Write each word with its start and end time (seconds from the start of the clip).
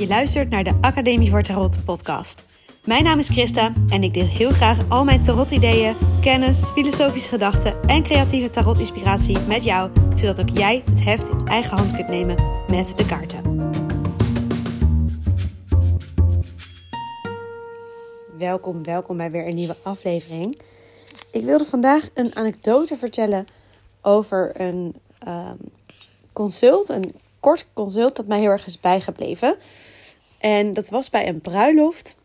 Je 0.00 0.06
luistert 0.06 0.50
naar 0.50 0.64
de 0.64 0.78
Academie 0.80 1.30
voor 1.30 1.42
Tarot 1.42 1.84
podcast. 1.84 2.44
Mijn 2.84 3.04
naam 3.04 3.18
is 3.18 3.28
Christa 3.28 3.72
en 3.88 4.02
ik 4.02 4.14
deel 4.14 4.26
heel 4.26 4.50
graag 4.50 4.88
al 4.88 5.04
mijn 5.04 5.24
tarot-ideeën, 5.24 5.96
kennis, 6.20 6.64
filosofische 6.64 7.28
gedachten 7.28 7.82
en 7.82 8.02
creatieve 8.02 8.50
tarot-inspiratie 8.50 9.38
met 9.40 9.64
jou, 9.64 9.90
zodat 10.14 10.40
ook 10.40 10.48
jij 10.48 10.82
het 10.90 11.04
heft 11.04 11.28
in 11.28 11.46
eigen 11.46 11.76
hand 11.76 11.94
kunt 11.94 12.08
nemen 12.08 12.36
met 12.68 12.96
de 12.96 13.06
kaarten. 13.06 13.70
Welkom, 18.38 18.82
welkom 18.82 19.16
bij 19.16 19.30
weer 19.30 19.46
een 19.46 19.54
nieuwe 19.54 19.76
aflevering. 19.82 20.60
Ik 21.30 21.44
wilde 21.44 21.64
vandaag 21.64 22.08
een 22.14 22.36
anekdote 22.36 22.96
vertellen 22.96 23.44
over 24.02 24.60
een 24.60 24.94
um, 25.28 25.56
consult, 26.32 26.88
een 26.88 27.14
kort 27.40 27.66
consult 27.72 28.16
dat 28.16 28.26
mij 28.26 28.38
heel 28.38 28.50
erg 28.50 28.66
is 28.66 28.80
bijgebleven. 28.80 29.56
En 30.38 30.74
dat 30.74 30.88
was 30.88 31.10
bij 31.10 31.28
een 31.28 31.40
bruiloft. 31.40 32.16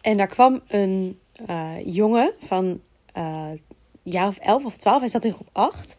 En 0.00 0.16
daar 0.16 0.26
kwam 0.26 0.60
een 0.68 1.18
uh, 1.50 1.70
jongen 1.84 2.32
van 2.44 2.80
uh, 3.16 3.50
jaar 4.02 4.28
of 4.28 4.38
11 4.38 4.64
of 4.64 4.76
12. 4.76 5.00
Hij 5.00 5.08
zat 5.08 5.24
in 5.24 5.32
groep 5.32 5.48
8. 5.52 5.96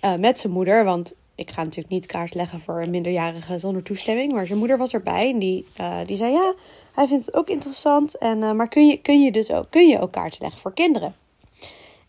Uh, 0.00 0.14
met 0.14 0.38
zijn 0.38 0.52
moeder. 0.52 0.84
Want 0.84 1.14
ik 1.34 1.50
ga 1.50 1.62
natuurlijk 1.62 1.94
niet 1.94 2.06
kaart 2.06 2.34
leggen 2.34 2.60
voor 2.60 2.82
een 2.82 2.90
minderjarige 2.90 3.58
zonder 3.58 3.82
toestemming. 3.82 4.32
Maar 4.32 4.46
zijn 4.46 4.58
moeder 4.58 4.78
was 4.78 4.92
erbij. 4.92 5.30
En 5.30 5.38
die, 5.38 5.66
die 6.06 6.16
zei 6.16 6.32
ja, 6.32 6.54
hij 6.94 7.06
vindt 7.06 7.26
het 7.26 7.34
ook 7.34 7.48
interessant. 7.48 8.18
En, 8.18 8.56
maar 8.56 8.68
kun 8.68 8.86
je, 8.86 8.96
kun, 8.96 9.22
je 9.22 9.32
dus 9.32 9.50
ook, 9.50 9.66
kun 9.70 9.88
je 9.88 10.00
ook 10.00 10.12
kaarten 10.12 10.42
leggen 10.42 10.60
voor 10.60 10.74
kinderen? 10.74 11.14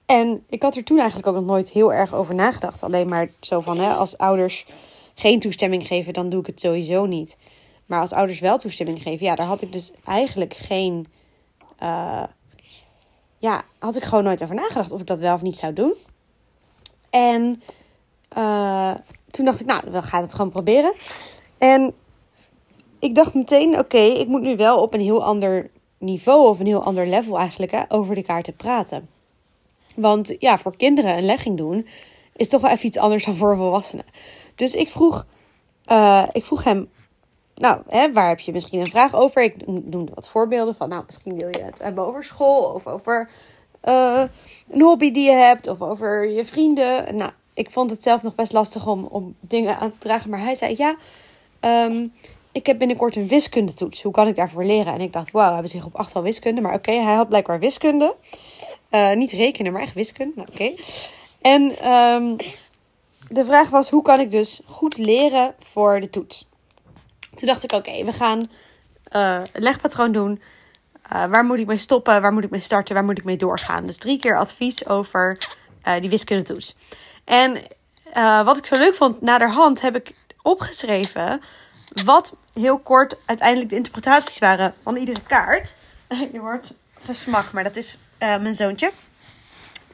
En 0.08 0.44
ik 0.50 0.62
had 0.62 0.76
er 0.76 0.84
toen 0.84 0.98
eigenlijk 0.98 1.28
ook 1.28 1.36
nog 1.36 1.46
nooit 1.46 1.70
heel 1.70 1.94
erg 1.94 2.14
over 2.16 2.36
nagedacht. 2.36 2.84
Alleen 2.84 3.08
maar 3.08 3.30
zo 3.40 3.60
van, 3.60 3.78
hè, 3.78 3.94
als 3.94 4.18
ouders 4.18 4.66
geen 5.20 5.40
toestemming 5.40 5.88
geven, 5.88 6.14
dan 6.14 6.30
doe 6.30 6.40
ik 6.40 6.46
het 6.46 6.62
sowieso 6.62 7.06
niet. 7.06 7.38
Maar 7.86 8.00
als 8.00 8.14
ouders 8.14 8.40
wel 8.40 8.58
toestemming 8.58 9.02
geven, 9.02 9.26
ja, 9.26 9.36
daar 9.36 9.46
had 9.46 9.62
ik 9.62 9.74
dus 9.74 9.92
eigenlijk 10.06 10.54
geen. 10.54 11.08
Uh, 11.84 12.24
ja, 13.38 13.64
had 13.80 13.96
ik 13.96 14.04
gewoon 14.04 14.24
nooit 14.24 14.44
over 14.44 14.56
nagedacht 14.56 14.92
of 14.92 15.00
ik 15.00 15.08
dat 15.08 15.20
wel 15.20 15.34
of 15.34 15.42
niet 15.42 15.58
zou 15.58 15.74
doen. 15.74 15.94
En 17.10 17.62
uh, 18.38 18.94
toen 19.32 19.46
dacht 19.46 19.60
ik, 19.60 19.66
nou, 19.66 19.82
we 19.92 20.02
gaan 20.02 20.22
het 20.22 20.34
gewoon 20.34 20.52
proberen. 20.52 20.94
En 21.58 21.94
ik 23.00 23.16
dacht 23.16 23.34
meteen, 23.34 23.80
oké, 23.80 23.98
ik 23.98 24.28
moet 24.28 24.42
nu 24.42 24.56
wel 24.56 24.82
op 24.82 24.94
een 24.94 25.00
heel 25.00 25.24
ander 25.24 25.70
niveau 25.98 26.48
of 26.48 26.60
een 26.60 26.66
heel 26.66 26.84
ander 26.84 27.08
level 27.08 27.38
eigenlijk 27.38 27.72
hè, 27.72 27.84
over 27.88 28.16
de 28.16 28.24
kaarten 28.24 28.56
praten. 28.56 29.10
Want 29.96 30.36
ja, 30.40 30.58
voor 30.58 30.78
kinderen 30.78 31.18
een 31.18 31.26
legging 31.26 31.58
doen 31.58 31.88
is 32.36 32.48
toch 32.48 32.62
wel 32.62 32.72
even 32.72 32.86
iets 32.86 32.98
anders 32.98 33.26
dan 33.26 33.36
voor 33.36 33.56
volwassenen. 33.56 34.06
Dus 34.58 34.74
ik 34.74 34.90
vroeg, 34.90 35.26
uh, 35.92 36.24
ik 36.32 36.46
vroeg 36.46 36.64
hem, 36.64 36.90
nou, 37.56 37.82
hè, 37.88 38.14
waar 38.14 38.28
heb 38.30 38.40
je 38.40 38.52
misschien 38.52 38.80
een 38.80 38.92
vraag 38.92 39.14
over? 39.14 39.44
Ik 39.44 39.68
noemde 39.68 40.12
wat 40.14 40.30
voorbeelden 40.30 40.76
van, 40.76 40.90
nou, 40.90 41.04
misschien 41.06 41.38
wil 41.38 41.48
je 41.48 41.64
het 41.64 41.80
hebben 41.82 42.06
over 42.06 42.24
school 42.24 42.64
of 42.64 42.88
over 42.88 43.30
uh, 43.84 44.24
een 44.70 44.82
hobby 44.82 45.12
die 45.12 45.26
je 45.26 45.36
hebt 45.36 45.68
of 45.68 45.82
over 45.82 46.30
je 46.30 46.46
vrienden. 46.46 47.16
Nou, 47.16 47.32
ik 47.54 47.72
vond 47.72 47.90
het 47.90 48.04
zelf 48.04 48.24
nog 48.24 48.36
best 48.36 48.54
lastig 48.54 48.88
om, 48.88 49.06
om 49.06 49.36
dingen 49.40 49.78
aan 49.78 49.92
te 49.92 50.00
dragen, 50.00 50.30
maar 50.30 50.42
hij 50.42 50.56
zei, 50.56 50.76
ja, 50.78 50.96
um, 51.86 52.14
ik 52.52 52.66
heb 52.66 52.78
binnenkort 52.78 53.16
een 53.16 53.28
wiskundetoets. 53.28 54.04
Hoe 54.04 54.12
kan 54.12 54.28
ik 54.28 54.36
daarvoor 54.36 54.66
leren? 54.66 54.94
En 54.94 55.02
ik 55.02 55.14
dacht, 55.14 55.32
wauw, 55.32 55.52
hebben 55.54 55.72
zich 55.72 55.86
op 55.86 55.96
acht 55.96 56.16
al 56.16 56.22
wiskunde. 56.22 56.62
Maar 56.62 56.74
oké, 56.74 56.92
hij 56.92 57.16
had 57.16 57.28
blijkbaar 57.28 57.60
wiskunde. 57.60 58.16
Uh, 58.92 59.14
niet 59.14 59.32
rekenen, 59.32 59.72
maar 59.72 59.82
echt 59.82 59.94
wiskunde. 59.94 60.34
Nou, 60.36 60.48
oké. 60.52 60.74
En 61.42 61.92
um, 61.92 62.36
de 63.30 63.46
vraag 63.46 63.70
was: 63.70 63.90
hoe 63.90 64.02
kan 64.02 64.20
ik 64.20 64.32
dus 64.32 64.62
goed 64.66 64.98
leren 64.98 65.56
voor 65.60 66.00
de 66.00 66.10
toets? 66.10 66.50
Toen 67.36 67.48
dacht 67.48 67.64
ik: 67.64 67.72
oké, 67.72 68.04
we 68.04 68.14
gaan 68.14 68.50
uh, 69.12 69.38
het 69.38 69.64
legpatroon 69.64 70.12
doen. 70.12 70.42
Uh, 71.14 71.26
waar 71.26 71.46
moet 71.46 71.60
ik 71.60 71.66
mee 71.66 71.78
stoppen? 71.78 72.22
Waar 72.22 72.34
moet 72.34 72.44
ik 72.44 72.50
mee 72.50 72.60
starten? 72.60 72.96
Waar 72.96 73.04
moet 73.04 73.18
ik 73.18 73.24
mee 73.24 73.38
doorgaan? 73.38 73.86
Dus 73.86 73.98
drie 73.98 74.20
keer 74.20 74.38
advies 74.38 74.88
over 74.88 75.38
uh, 75.88 76.00
die 76.00 76.10
wiskundetoets. 76.10 76.76
En 77.24 77.62
wat 78.46 78.58
ik 78.58 78.66
zo 78.66 78.76
leuk 78.76 78.96
vond, 78.96 79.22
naderhand 79.22 79.82
heb 79.82 79.96
ik 79.96 80.14
opgeschreven 80.42 81.42
wat 82.06 82.36
heel 82.54 82.78
kort 82.78 83.18
uiteindelijk 83.26 83.70
de 83.70 83.76
interpretaties 83.76 84.40
waren 84.40 84.74
van 84.84 84.96
iedere 84.96 85.22
kaart. 85.28 85.76
Je 86.34 86.40
wordt 86.40 86.74
gesmak, 87.06 87.52
maar 87.52 87.64
dat 87.64 87.76
is 87.76 87.98
mijn 88.18 88.56
zoontje. 88.56 88.92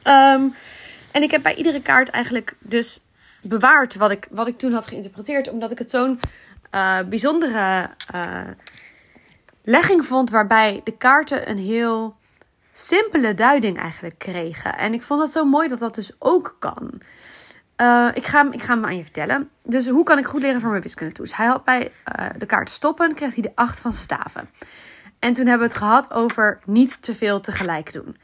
Um, 0.04 0.54
en 1.10 1.22
ik 1.22 1.30
heb 1.30 1.42
bij 1.42 1.54
iedere 1.54 1.82
kaart 1.82 2.08
eigenlijk 2.08 2.56
dus 2.60 3.00
bewaard 3.44 3.94
wat 3.94 4.10
ik, 4.10 4.28
wat 4.30 4.48
ik 4.48 4.58
toen 4.58 4.72
had 4.72 4.86
geïnterpreteerd. 4.86 5.50
Omdat 5.50 5.70
ik 5.70 5.78
het 5.78 5.90
zo'n 5.90 6.20
uh, 6.74 6.98
bijzondere 7.08 7.90
uh, 8.14 8.40
legging 9.62 10.04
vond. 10.04 10.30
Waarbij 10.30 10.80
de 10.84 10.96
kaarten 10.96 11.50
een 11.50 11.58
heel 11.58 12.16
simpele 12.72 13.34
duiding 13.34 13.78
eigenlijk 13.78 14.18
kregen. 14.18 14.78
En 14.78 14.92
ik 14.92 15.02
vond 15.02 15.22
het 15.22 15.30
zo 15.30 15.44
mooi 15.44 15.68
dat 15.68 15.78
dat 15.78 15.94
dus 15.94 16.12
ook 16.18 16.56
kan. 16.58 17.00
Uh, 17.80 18.08
ik, 18.14 18.26
ga, 18.26 18.52
ik 18.52 18.62
ga 18.62 18.74
hem 18.74 18.84
aan 18.84 18.96
je 18.96 19.02
vertellen. 19.02 19.50
Dus 19.62 19.88
hoe 19.88 20.04
kan 20.04 20.18
ik 20.18 20.26
goed 20.26 20.42
leren 20.42 20.60
voor 20.60 20.70
mijn 20.70 20.82
wiskunde 20.82 21.12
toets? 21.12 21.36
Hij 21.36 21.46
had 21.46 21.64
bij 21.64 21.92
de 22.38 22.46
kaart 22.46 22.70
stoppen, 22.70 23.14
kreeg 23.14 23.34
hij 23.34 23.42
de 23.42 23.52
8 23.54 23.80
van 23.80 23.92
staven. 23.92 24.48
En 25.18 25.32
toen 25.32 25.46
hebben 25.46 25.66
we 25.66 25.72
het 25.72 25.82
gehad 25.82 26.12
over 26.12 26.60
niet 26.64 27.02
te 27.02 27.14
veel 27.14 27.40
tegelijk 27.40 27.92
doen. 27.92 28.16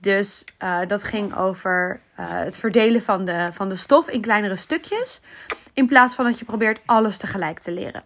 Dus 0.00 0.44
uh, 0.62 0.80
dat 0.86 1.02
ging 1.02 1.36
over 1.36 2.00
uh, 2.20 2.26
het 2.28 2.58
verdelen 2.58 3.02
van 3.02 3.24
de, 3.24 3.48
van 3.52 3.68
de 3.68 3.76
stof 3.76 4.08
in 4.08 4.20
kleinere 4.20 4.56
stukjes. 4.56 5.20
In 5.72 5.86
plaats 5.86 6.14
van 6.14 6.24
dat 6.24 6.38
je 6.38 6.44
probeert 6.44 6.80
alles 6.86 7.18
tegelijk 7.18 7.58
te 7.58 7.72
leren. 7.72 8.02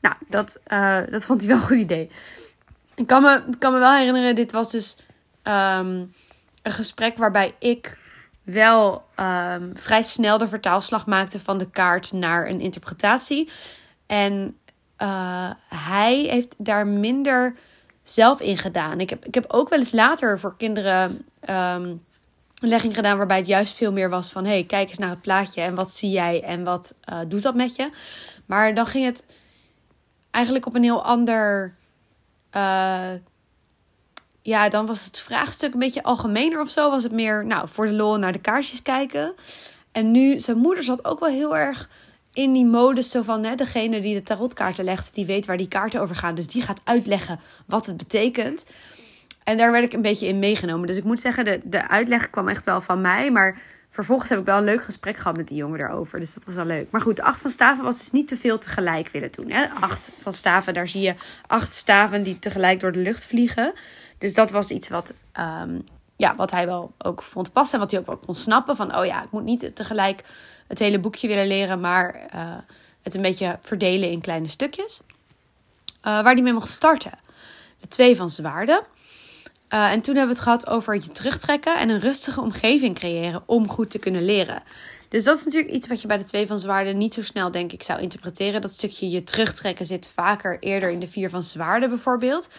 Nou, 0.00 0.14
dat, 0.28 0.62
uh, 0.68 1.00
dat 1.10 1.24
vond 1.24 1.40
hij 1.40 1.48
wel 1.48 1.58
een 1.58 1.66
goed 1.66 1.78
idee. 1.78 2.10
Ik 2.94 3.06
kan 3.06 3.22
me, 3.22 3.42
kan 3.58 3.72
me 3.72 3.78
wel 3.78 3.94
herinneren, 3.94 4.34
dit 4.34 4.52
was 4.52 4.70
dus 4.70 4.96
um, 5.42 6.14
een 6.62 6.72
gesprek 6.72 7.16
waarbij 7.16 7.54
ik 7.58 7.98
wel 8.42 9.04
um, 9.20 9.76
vrij 9.76 10.02
snel 10.02 10.38
de 10.38 10.48
vertaalslag 10.48 11.06
maakte 11.06 11.40
van 11.40 11.58
de 11.58 11.70
kaart 11.70 12.12
naar 12.12 12.48
een 12.48 12.60
interpretatie. 12.60 13.50
En 14.06 14.58
hij 15.68 16.14
heeft 16.14 16.54
daar 16.58 16.86
minder 16.86 17.54
zelf 18.02 18.40
in 18.40 18.58
gedaan. 18.58 19.00
Ik 19.00 19.10
heb, 19.10 19.24
ik 19.24 19.34
heb 19.34 19.44
ook 19.48 19.68
wel 19.68 19.78
eens 19.78 19.92
later 19.92 20.40
voor 20.40 20.56
kinderen 20.56 21.24
um, 21.40 22.04
een 22.60 22.68
legging 22.68 22.94
gedaan 22.94 23.16
waarbij 23.16 23.36
het 23.36 23.46
juist 23.46 23.76
veel 23.76 23.92
meer 23.92 24.10
was 24.10 24.28
van... 24.28 24.44
hey, 24.44 24.64
kijk 24.64 24.88
eens 24.88 24.98
naar 24.98 25.10
het 25.10 25.20
plaatje 25.20 25.60
en 25.60 25.74
wat 25.74 25.90
zie 25.90 26.10
jij 26.10 26.42
en 26.42 26.64
wat 26.64 26.94
uh, 27.12 27.18
doet 27.28 27.42
dat 27.42 27.54
met 27.54 27.76
je? 27.76 27.90
Maar 28.46 28.74
dan 28.74 28.86
ging 28.86 29.04
het 29.04 29.26
eigenlijk 30.30 30.66
op 30.66 30.74
een 30.74 30.82
heel 30.82 31.04
ander... 31.04 31.74
Uh, 32.56 33.10
ja, 34.42 34.68
dan 34.68 34.86
was 34.86 35.04
het 35.04 35.18
vraagstuk 35.18 35.72
een 35.72 35.78
beetje 35.78 36.02
algemener 36.02 36.60
of 36.60 36.70
zo. 36.70 36.90
Was 36.90 37.02
het 37.02 37.12
meer, 37.12 37.46
nou, 37.46 37.68
voor 37.68 37.86
de 37.86 37.92
lol 37.92 38.16
naar 38.18 38.32
de 38.32 38.38
kaarsjes 38.38 38.82
kijken. 38.82 39.34
En 39.92 40.10
nu, 40.10 40.40
zijn 40.40 40.58
moeder 40.58 40.84
zat 40.84 41.04
ook 41.04 41.20
wel 41.20 41.28
heel 41.28 41.56
erg 41.56 41.88
in 42.32 42.52
die 42.52 42.66
modus 42.66 43.10
zo 43.10 43.22
van... 43.22 43.44
Hè, 43.44 43.54
degene 43.54 44.00
die 44.00 44.14
de 44.14 44.22
tarotkaarten 44.22 44.84
legt, 44.84 45.14
die 45.14 45.26
weet 45.26 45.46
waar 45.46 45.56
die 45.56 45.68
kaarten 45.68 46.00
over 46.00 46.16
gaan. 46.16 46.34
Dus 46.34 46.46
die 46.46 46.62
gaat 46.62 46.80
uitleggen 46.84 47.40
wat 47.66 47.86
het 47.86 47.96
betekent. 47.96 48.64
En 49.46 49.56
daar 49.56 49.72
werd 49.72 49.84
ik 49.84 49.92
een 49.92 50.02
beetje 50.02 50.26
in 50.26 50.38
meegenomen. 50.38 50.86
Dus 50.86 50.96
ik 50.96 51.04
moet 51.04 51.20
zeggen, 51.20 51.44
de, 51.44 51.60
de 51.64 51.88
uitleg 51.88 52.30
kwam 52.30 52.48
echt 52.48 52.64
wel 52.64 52.80
van 52.80 53.00
mij. 53.00 53.30
Maar 53.30 53.58
vervolgens 53.90 54.30
heb 54.30 54.38
ik 54.38 54.44
wel 54.44 54.58
een 54.58 54.64
leuk 54.64 54.84
gesprek 54.84 55.16
gehad 55.16 55.36
met 55.36 55.48
die 55.48 55.56
jongen 55.56 55.78
daarover. 55.78 56.20
Dus 56.20 56.34
dat 56.34 56.44
was 56.44 56.54
wel 56.54 56.64
leuk. 56.64 56.90
Maar 56.90 57.00
goed, 57.00 57.16
de 57.16 57.22
acht 57.22 57.40
van 57.40 57.50
staven 57.50 57.84
was 57.84 57.98
dus 57.98 58.10
niet 58.10 58.28
te 58.28 58.36
veel 58.36 58.58
tegelijk 58.58 59.08
willen 59.08 59.32
doen. 59.32 59.50
Hè? 59.50 59.66
Acht 59.80 60.12
van 60.18 60.32
staven, 60.32 60.74
daar 60.74 60.88
zie 60.88 61.00
je 61.00 61.14
acht 61.46 61.74
staven 61.74 62.22
die 62.22 62.38
tegelijk 62.38 62.80
door 62.80 62.92
de 62.92 62.98
lucht 62.98 63.26
vliegen. 63.26 63.72
Dus 64.18 64.34
dat 64.34 64.50
was 64.50 64.70
iets 64.70 64.88
wat, 64.88 65.14
um, 65.40 65.84
ja, 66.16 66.36
wat 66.36 66.50
hij 66.50 66.66
wel 66.66 66.92
ook 66.98 67.22
vond 67.22 67.52
passen. 67.52 67.74
En 67.74 67.80
wat 67.80 67.90
hij 67.90 68.00
ook 68.00 68.06
wel 68.06 68.16
kon 68.16 68.34
snappen. 68.34 68.76
Van, 68.76 68.96
oh 68.96 69.04
ja, 69.04 69.22
ik 69.22 69.30
moet 69.30 69.44
niet 69.44 69.76
tegelijk 69.76 70.22
het 70.66 70.78
hele 70.78 70.98
boekje 70.98 71.28
willen 71.28 71.46
leren. 71.46 71.80
Maar 71.80 72.14
uh, 72.34 72.54
het 73.02 73.14
een 73.14 73.22
beetje 73.22 73.58
verdelen 73.60 74.10
in 74.10 74.20
kleine 74.20 74.48
stukjes. 74.48 75.00
Uh, 75.06 76.02
waar 76.02 76.32
hij 76.32 76.42
mee 76.42 76.52
mocht 76.52 76.68
starten. 76.68 77.18
De 77.80 77.88
twee 77.88 78.16
van 78.16 78.30
zwaarden. 78.30 78.94
Uh, 79.70 79.92
en 79.92 80.00
toen 80.00 80.16
hebben 80.16 80.34
we 80.34 80.40
het 80.40 80.48
gehad 80.48 80.66
over 80.66 80.94
je 80.94 81.10
terugtrekken 81.12 81.78
en 81.78 81.88
een 81.88 82.00
rustige 82.00 82.40
omgeving 82.40 82.94
creëren 82.94 83.42
om 83.46 83.68
goed 83.68 83.90
te 83.90 83.98
kunnen 83.98 84.24
leren. 84.24 84.62
Dus 85.08 85.24
dat 85.24 85.36
is 85.36 85.44
natuurlijk 85.44 85.72
iets 85.72 85.86
wat 85.86 86.00
je 86.00 86.06
bij 86.06 86.16
de 86.18 86.24
twee 86.24 86.46
van 86.46 86.58
zwaarden 86.58 86.98
niet 86.98 87.14
zo 87.14 87.22
snel, 87.22 87.50
denk 87.50 87.72
ik, 87.72 87.82
zou 87.82 88.00
interpreteren. 88.00 88.60
Dat 88.60 88.72
stukje 88.72 89.10
je 89.10 89.24
terugtrekken 89.24 89.86
zit 89.86 90.12
vaker 90.14 90.56
eerder 90.60 90.90
in 90.90 91.00
de 91.00 91.06
vier 91.06 91.30
van 91.30 91.42
zwaarden 91.42 91.88
bijvoorbeeld. 91.88 92.50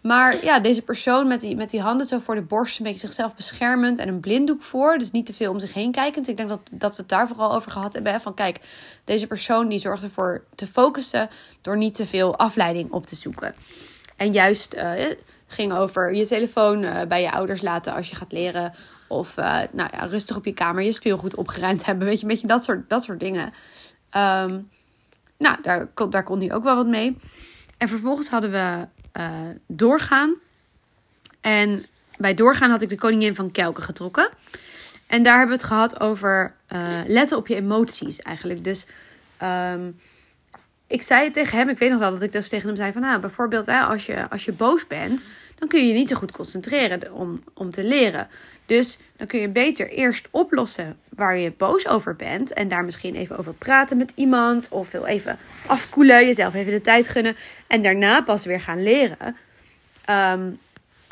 Maar 0.00 0.44
ja, 0.44 0.60
deze 0.60 0.82
persoon 0.82 1.28
met 1.28 1.40
die, 1.40 1.56
met 1.56 1.70
die 1.70 1.80
handen 1.80 2.06
zo 2.06 2.18
voor 2.18 2.34
de 2.34 2.42
borst, 2.42 2.78
een 2.78 2.84
beetje 2.84 3.06
zichzelf 3.06 3.34
beschermend 3.34 3.98
en 3.98 4.08
een 4.08 4.20
blinddoek 4.20 4.62
voor. 4.62 4.98
Dus 4.98 5.10
niet 5.10 5.26
te 5.26 5.32
veel 5.32 5.50
om 5.50 5.58
zich 5.58 5.74
heen 5.74 5.92
kijkend. 5.92 6.28
Ik 6.28 6.36
denk 6.36 6.48
dat, 6.48 6.60
dat 6.70 6.90
we 6.90 6.96
het 6.96 7.08
daar 7.08 7.28
vooral 7.28 7.54
over 7.54 7.70
gehad 7.70 7.92
hebben. 7.92 8.20
Van 8.20 8.34
kijk, 8.34 8.58
deze 9.04 9.26
persoon 9.26 9.68
die 9.68 9.78
zorgt 9.78 10.02
ervoor 10.02 10.44
te 10.54 10.66
focussen 10.66 11.30
door 11.60 11.76
niet 11.76 11.94
te 11.94 12.06
veel 12.06 12.36
afleiding 12.36 12.92
op 12.92 13.06
te 13.06 13.16
zoeken. 13.16 13.54
En 14.16 14.32
juist 14.32 14.74
uh, 14.74 14.92
ging 15.50 15.76
over 15.76 16.14
je 16.14 16.26
telefoon 16.26 16.82
uh, 16.82 17.02
bij 17.02 17.22
je 17.22 17.32
ouders 17.32 17.62
laten 17.62 17.94
als 17.94 18.08
je 18.08 18.16
gaat 18.16 18.32
leren. 18.32 18.72
Of 19.08 19.36
uh, 19.36 19.58
nou 19.72 19.88
ja, 19.92 20.04
rustig 20.04 20.36
op 20.36 20.44
je 20.44 20.54
kamer 20.54 20.82
je 20.82 20.92
speelgoed 20.92 21.34
opgeruimd 21.34 21.84
hebben. 21.84 22.06
Weet 22.06 22.16
je, 22.16 22.22
een 22.22 22.28
beetje 22.28 22.46
dat 22.46 22.64
soort, 22.64 22.88
dat 22.88 23.02
soort 23.02 23.20
dingen. 23.20 23.44
Um, 24.16 24.68
nou, 25.38 25.56
daar, 25.62 25.88
daar 26.10 26.22
kon 26.22 26.40
hij 26.40 26.52
ook 26.52 26.62
wel 26.62 26.76
wat 26.76 26.86
mee. 26.86 27.18
En 27.78 27.88
vervolgens 27.88 28.28
hadden 28.28 28.50
we 28.50 28.86
uh, 29.20 29.30
doorgaan. 29.66 30.34
En 31.40 31.84
bij 32.16 32.34
doorgaan 32.34 32.70
had 32.70 32.82
ik 32.82 32.88
de 32.88 32.94
koningin 32.94 33.34
van 33.34 33.50
Kelken 33.50 33.82
getrokken. 33.82 34.28
En 35.06 35.22
daar 35.22 35.38
hebben 35.38 35.56
we 35.56 35.62
het 35.62 35.72
gehad 35.72 36.00
over 36.00 36.54
letten 37.06 37.36
op 37.36 37.46
je 37.46 37.54
emoties 37.54 38.18
eigenlijk. 38.18 38.64
Dus 38.64 38.86
um, 39.72 40.00
ik 40.86 41.02
zei 41.02 41.24
het 41.24 41.32
tegen 41.32 41.58
hem. 41.58 41.68
Ik 41.68 41.78
weet 41.78 41.90
nog 41.90 41.98
wel 41.98 42.10
dat 42.10 42.22
ik 42.22 42.32
dus 42.32 42.48
tegen 42.48 42.66
hem 42.66 42.76
zei 42.76 42.92
van... 42.92 43.02
Nou, 43.02 43.20
bijvoorbeeld 43.20 43.66
hè, 43.66 43.80
als, 43.80 44.06
je, 44.06 44.28
als 44.28 44.44
je 44.44 44.52
boos 44.52 44.86
bent... 44.86 45.24
dan 45.60 45.68
kun 45.68 45.80
je 45.80 45.86
je 45.86 45.94
niet 45.94 46.08
zo 46.08 46.16
goed 46.16 46.32
concentreren 46.32 47.12
om, 47.12 47.42
om 47.54 47.70
te 47.70 47.84
leren. 47.84 48.28
Dus 48.66 48.98
dan 49.16 49.26
kun 49.26 49.40
je 49.40 49.48
beter 49.48 49.90
eerst 49.90 50.28
oplossen 50.30 50.98
waar 51.08 51.36
je 51.36 51.52
boos 51.56 51.88
over 51.88 52.16
bent. 52.16 52.52
En 52.52 52.68
daar 52.68 52.84
misschien 52.84 53.14
even 53.14 53.38
over 53.38 53.54
praten 53.54 53.96
met 53.96 54.12
iemand. 54.14 54.68
Of 54.68 54.90
wil 54.90 55.04
even 55.04 55.38
afkoelen, 55.66 56.26
jezelf 56.26 56.54
even 56.54 56.72
de 56.72 56.80
tijd 56.80 57.08
gunnen. 57.08 57.36
En 57.66 57.82
daarna 57.82 58.22
pas 58.22 58.44
weer 58.44 58.60
gaan 58.60 58.82
leren. 58.82 59.36
Um, 60.10 60.58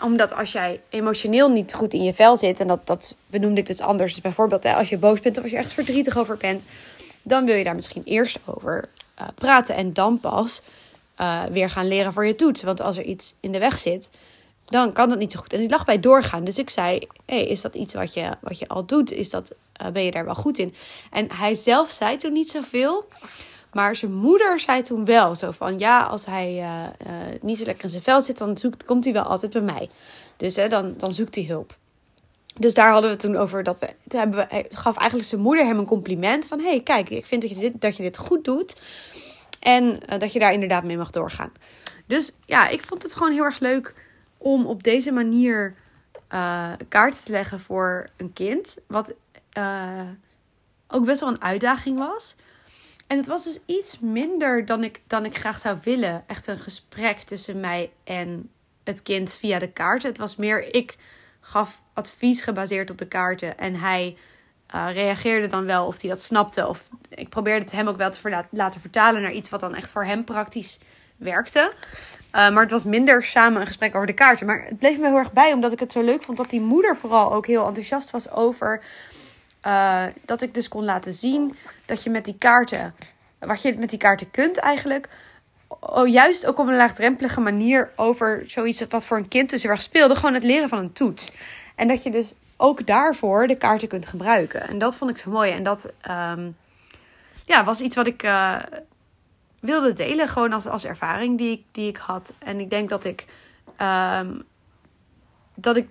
omdat 0.03 0.35
als 0.35 0.53
jij 0.53 0.81
emotioneel 0.89 1.51
niet 1.51 1.75
goed 1.75 1.93
in 1.93 2.05
je 2.05 2.13
vel 2.13 2.37
zit, 2.37 2.61
en 2.61 2.67
dat, 2.67 2.87
dat 2.87 3.17
benoemde 3.27 3.61
ik 3.61 3.67
dus 3.67 3.81
anders. 3.81 4.13
Dus 4.13 4.23
bijvoorbeeld 4.23 4.63
hè, 4.63 4.75
als 4.75 4.89
je 4.89 4.99
boos 4.99 5.21
bent 5.21 5.37
of 5.37 5.43
als 5.43 5.51
je 5.51 5.57
ergens 5.57 5.75
verdrietig 5.75 6.17
over 6.19 6.37
bent, 6.37 6.65
dan 7.23 7.45
wil 7.45 7.55
je 7.55 7.65
daar 7.65 7.75
misschien 7.75 8.03
eerst 8.05 8.39
over 8.45 8.85
uh, 9.21 9.27
praten 9.35 9.75
en 9.75 9.93
dan 9.93 10.21
pas 10.21 10.63
uh, 11.21 11.45
weer 11.45 11.71
gaan 11.71 11.89
leren 11.89 12.13
voor 12.13 12.27
je 12.27 12.35
toets. 12.35 12.63
Want 12.63 12.81
als 12.81 12.97
er 12.97 13.05
iets 13.05 13.35
in 13.41 13.53
de 13.53 13.59
weg 13.59 13.79
zit, 13.79 14.11
dan 14.69 14.93
kan 14.93 15.09
dat 15.09 15.19
niet 15.19 15.33
zo 15.33 15.39
goed. 15.39 15.53
En 15.53 15.61
ik 15.61 15.71
lag 15.71 15.85
bij 15.85 16.01
doorgaan. 16.01 16.45
Dus 16.45 16.59
ik 16.59 16.71
zei: 16.71 17.07
hey, 17.27 17.47
is 17.47 17.61
dat 17.61 17.75
iets 17.75 17.95
wat 17.95 18.15
je, 18.15 18.31
wat 18.41 18.59
je 18.59 18.69
al 18.69 18.87
doet? 18.87 19.13
Is 19.13 19.31
dat, 19.31 19.55
uh, 19.83 19.89
ben 19.89 20.05
je 20.05 20.11
daar 20.11 20.25
wel 20.25 20.35
goed 20.35 20.59
in? 20.59 20.75
En 21.11 21.33
hij 21.33 21.55
zelf 21.55 21.91
zei 21.91 22.17
toen 22.17 22.33
niet 22.33 22.51
zoveel. 22.51 23.09
Maar 23.73 23.97
zijn 23.97 24.15
moeder 24.15 24.61
zei 24.61 24.83
toen 24.83 25.05
wel 25.05 25.35
zo 25.35 25.51
van 25.51 25.79
ja, 25.79 26.03
als 26.03 26.27
hij 26.27 26.53
uh, 26.53 26.83
uh, 27.07 27.13
niet 27.41 27.59
zo 27.59 27.65
lekker 27.65 27.85
in 27.85 27.91
zijn 27.91 28.03
vel 28.03 28.21
zit, 28.21 28.39
dan 28.39 28.59
zoekt, 28.59 28.85
komt 28.85 29.05
hij 29.05 29.13
wel 29.13 29.23
altijd 29.23 29.53
bij 29.53 29.63
mij. 29.63 29.91
Dus 30.37 30.57
hè, 30.57 30.69
dan, 30.69 30.95
dan 30.97 31.13
zoekt 31.13 31.35
hij 31.35 31.45
hulp. 31.45 31.77
Dus 32.57 32.75
daar 32.75 32.93
hadden 32.93 33.11
we 33.11 33.17
toen 33.17 33.37
over 33.37 33.63
dat 33.63 33.79
we. 33.79 33.95
Toen 34.09 34.21
hebben 34.21 34.39
we, 34.39 34.65
gaf 34.69 34.97
eigenlijk 34.97 35.29
zijn 35.29 35.41
moeder 35.41 35.67
hem 35.67 35.79
een 35.79 35.87
compliment 35.87 36.47
van: 36.47 36.61
hey, 36.61 36.81
kijk, 36.81 37.09
ik 37.09 37.27
vind 37.27 37.43
dat 37.43 37.51
je 37.51 37.59
dit, 37.59 37.81
dat 37.81 37.97
je 37.97 38.03
dit 38.03 38.17
goed 38.17 38.45
doet. 38.45 38.77
En 39.61 40.01
dat 40.19 40.33
je 40.33 40.39
daar 40.39 40.53
inderdaad 40.53 40.85
mee 40.85 40.97
mag 40.97 41.11
doorgaan. 41.11 41.53
Dus 42.07 42.33
ja, 42.47 42.69
ik 42.69 42.83
vond 42.83 43.03
het 43.03 43.15
gewoon 43.15 43.33
heel 43.33 43.45
erg 43.45 43.59
leuk 43.59 43.95
om 44.39 44.67
op 44.67 44.83
deze 44.83 45.13
manier 45.13 45.75
kaarten 46.89 47.25
te 47.25 47.33
leggen 47.33 47.61
voor 47.61 48.09
een 48.17 48.33
kind. 48.33 48.77
Wat 48.87 49.15
ook 50.89 51.05
best 51.05 51.21
wel 51.21 51.29
een 51.29 51.43
uitdaging 51.43 51.99
was. 51.99 52.37
En 53.07 53.17
het 53.17 53.27
was 53.27 53.45
dus 53.45 53.61
iets 53.67 53.99
minder 53.99 54.67
dan 54.67 54.85
ik, 54.85 55.01
dan 55.07 55.25
ik 55.25 55.39
graag 55.39 55.59
zou 55.59 55.79
willen. 55.83 56.25
Echt 56.27 56.47
een 56.47 56.59
gesprek 56.59 57.19
tussen 57.19 57.61
mij 57.61 57.93
en 58.05 58.51
het 58.85 59.03
kind 59.03 59.35
via 59.35 59.59
de 59.59 59.73
kaarten. 59.73 60.09
Het 60.09 60.19
was 60.19 60.37
meer, 60.37 60.75
ik 60.75 60.97
gaf 61.41 61.83
advies 61.93 62.41
gebaseerd 62.41 62.91
op 62.91 62.99
de 62.99 63.09
kaarten. 63.09 63.59
En 63.59 63.75
hij 63.75 64.17
uh, 64.75 64.89
reageerde 64.93 65.47
dan 65.47 65.65
wel 65.65 65.87
of 65.87 66.01
hij 66.01 66.11
dat 66.11 66.23
snapte. 66.23 66.67
Of 66.67 66.89
ik 67.09 67.29
probeerde 67.29 67.65
het 67.65 67.73
hem 67.73 67.89
ook 67.89 67.97
wel 67.97 68.11
te 68.11 68.45
laten 68.51 68.81
vertalen 68.81 69.23
naar 69.23 69.33
iets 69.33 69.49
wat 69.49 69.61
dan 69.61 69.75
echt 69.75 69.91
voor 69.91 70.05
hem 70.05 70.25
praktisch 70.25 70.79
werkte. 71.17 71.73
Uh, 72.33 72.51
maar 72.51 72.63
het 72.63 72.71
was 72.71 72.85
minder 72.85 73.25
samen 73.25 73.61
een 73.61 73.67
gesprek 73.67 73.95
over 73.95 74.07
de 74.07 74.13
kaarten. 74.13 74.47
Maar 74.47 74.65
het 74.65 74.79
bleef 74.79 74.99
me 74.99 75.07
heel 75.07 75.17
erg 75.17 75.33
bij, 75.33 75.53
omdat 75.53 75.73
ik 75.73 75.81
het 75.81 75.93
zo 75.93 76.03
leuk 76.03 76.23
vond 76.23 76.37
dat 76.37 76.51
die 76.51 76.61
moeder 76.61 76.97
vooral 76.97 77.33
ook 77.33 77.47
heel 77.47 77.67
enthousiast 77.67 78.11
was 78.11 78.31
over. 78.31 78.83
Uh, 79.67 80.03
dat 80.25 80.43
ik 80.43 80.55
dus 80.55 80.69
kon 80.69 80.85
laten 80.85 81.13
zien 81.13 81.57
dat 81.85 82.03
je 82.03 82.11
met 82.11 82.25
die 82.25 82.39
kaarten, 82.39 82.95
wat 83.39 83.63
je 83.63 83.77
met 83.79 83.91
die 83.91 83.99
kaarten 83.99 84.31
kunt 84.31 84.57
eigenlijk, 84.57 85.09
oh, 85.69 86.09
juist 86.09 86.47
ook 86.47 86.59
op 86.59 86.67
een 86.67 86.77
laagdrempelige 86.77 87.41
manier 87.41 87.91
over 87.97 88.45
zoiets 88.47 88.85
wat 88.89 89.07
voor 89.07 89.17
een 89.17 89.29
kind 89.29 89.51
dus 89.51 89.63
heel 89.63 89.77
speelde, 89.77 90.15
gewoon 90.15 90.35
het 90.35 90.43
leren 90.43 90.69
van 90.69 90.79
een 90.79 90.93
toets. 90.93 91.33
En 91.75 91.89
dat 91.89 92.03
je 92.03 92.11
dus 92.11 92.35
ook 92.57 92.87
daarvoor 92.87 93.47
de 93.47 93.57
kaarten 93.57 93.89
kunt 93.89 94.07
gebruiken. 94.07 94.69
En 94.69 94.79
dat 94.79 94.97
vond 94.97 95.11
ik 95.11 95.17
zo 95.17 95.31
mooi. 95.31 95.53
En 95.53 95.63
dat 95.63 95.93
um, 96.11 96.57
ja, 97.45 97.65
was 97.65 97.81
iets 97.81 97.97
wat 97.97 98.07
ik 98.07 98.23
uh, 98.23 98.57
wilde 99.61 99.93
delen, 99.93 100.29
gewoon 100.29 100.53
als, 100.53 100.67
als 100.67 100.85
ervaring 100.85 101.39
die 101.39 101.51
ik, 101.51 101.65
die 101.71 101.89
ik 101.89 101.97
had. 101.97 102.35
En 102.39 102.61
ik 102.61 102.71
denk 102.71 102.89
dat 102.89 103.05
ik, 103.05 103.27
um, 103.81 104.43
dat 105.55 105.77
ik 105.77 105.89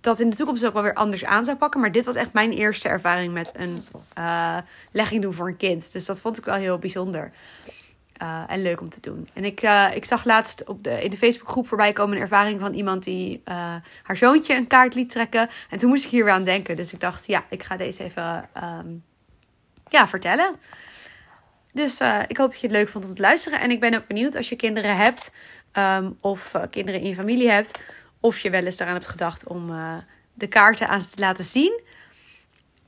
dat 0.00 0.20
in 0.20 0.30
de 0.30 0.36
toekomst 0.36 0.66
ook 0.66 0.72
wel 0.72 0.82
weer 0.82 0.94
anders 0.94 1.24
aan 1.24 1.44
zou 1.44 1.56
pakken. 1.56 1.80
Maar 1.80 1.92
dit 1.92 2.04
was 2.04 2.14
echt 2.14 2.32
mijn 2.32 2.52
eerste 2.52 2.88
ervaring 2.88 3.32
met 3.32 3.52
een 3.54 3.84
uh, 4.18 4.56
legging 4.90 5.22
doen 5.22 5.32
voor 5.32 5.48
een 5.48 5.56
kind. 5.56 5.92
Dus 5.92 6.06
dat 6.06 6.20
vond 6.20 6.38
ik 6.38 6.44
wel 6.44 6.54
heel 6.54 6.78
bijzonder. 6.78 7.32
Uh, 8.22 8.42
en 8.46 8.62
leuk 8.62 8.80
om 8.80 8.88
te 8.88 9.00
doen. 9.00 9.28
En 9.32 9.44
ik, 9.44 9.62
uh, 9.62 9.86
ik 9.94 10.04
zag 10.04 10.24
laatst 10.24 10.64
op 10.64 10.82
de, 10.82 11.02
in 11.02 11.10
de 11.10 11.16
Facebookgroep 11.16 11.68
voorbij 11.68 11.92
komen 11.92 12.16
een 12.16 12.22
ervaring 12.22 12.60
van 12.60 12.74
iemand 12.74 13.02
die 13.02 13.42
haar 14.02 14.16
zoontje 14.16 14.54
een 14.54 14.66
kaart 14.66 14.94
liet 14.94 15.10
trekken. 15.10 15.48
En 15.70 15.78
toen 15.78 15.88
moest 15.88 16.04
ik 16.04 16.10
hier 16.10 16.24
weer 16.24 16.32
aan 16.32 16.44
denken. 16.44 16.76
Dus 16.76 16.92
ik 16.92 17.00
dacht, 17.00 17.26
ja, 17.26 17.44
ik 17.48 17.62
ga 17.62 17.76
deze 17.76 18.04
even 18.04 18.48
um, 18.62 19.04
ja, 19.88 20.08
vertellen. 20.08 20.56
Dus 21.76 22.00
ik 22.26 22.36
hoop 22.36 22.50
dat 22.50 22.60
je 22.60 22.66
het 22.66 22.76
leuk 22.76 22.88
vond 22.88 23.04
om 23.04 23.14
te 23.14 23.20
luisteren. 23.20 23.60
En 23.60 23.70
ik 23.70 23.80
ben 23.80 23.94
ook 23.94 24.06
benieuwd 24.06 24.36
als 24.36 24.48
je 24.48 24.56
kinderen 24.56 24.96
hebt 24.96 25.30
um, 25.72 26.16
of 26.20 26.52
kinderen 26.70 27.00
in 27.00 27.08
je 27.08 27.14
familie 27.14 27.50
hebt 27.50 27.80
of 28.20 28.38
je 28.38 28.50
wel 28.50 28.64
eens 28.64 28.78
eraan 28.78 28.92
hebt 28.92 29.06
gedacht 29.06 29.46
om 29.46 29.70
uh, 29.70 29.94
de 30.34 30.46
kaarten 30.46 30.88
aan 30.88 31.00
ze 31.00 31.10
te 31.10 31.20
laten 31.20 31.44
zien. 31.44 31.80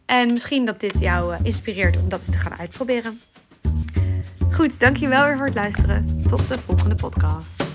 En 0.06 0.32
misschien 0.32 0.64
dat 0.64 0.81
dit 0.81 0.99
jou 0.99 1.37
inspireert 1.43 1.96
om 1.96 2.08
dat 2.08 2.19
eens 2.19 2.31
te 2.31 2.38
gaan 2.38 2.58
uitproberen. 2.58 3.20
Goed, 4.52 4.81
dankjewel 4.81 5.25
weer 5.25 5.37
voor 5.37 5.46
het 5.46 5.55
luisteren. 5.55 6.23
Tot 6.29 6.49
de 6.49 6.58
volgende 6.58 6.94
podcast. 6.94 7.68